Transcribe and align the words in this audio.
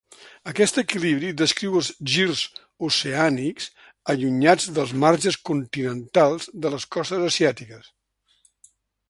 Aquest 0.51 0.77
equilibri 0.81 1.27
descriu 1.41 1.75
els 1.81 1.89
girs 2.13 2.41
oceànics 2.87 3.69
allunyats 4.15 4.67
dels 4.79 4.95
marges 5.05 5.39
continentals 5.51 6.51
de 6.65 6.75
les 6.77 6.89
costes 6.97 7.29
asiàtiques. 7.31 7.93